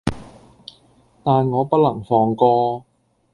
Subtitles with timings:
[1.23, 2.83] 但我不能放歌